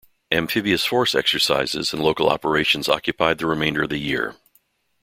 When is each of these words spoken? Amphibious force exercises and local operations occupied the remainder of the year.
Amphibious 0.31 0.83
force 0.83 1.13
exercises 1.13 1.93
and 1.93 2.01
local 2.03 2.27
operations 2.27 2.89
occupied 2.89 3.37
the 3.37 3.45
remainder 3.45 3.83
of 3.83 3.89
the 3.89 3.99
year. 3.99 4.35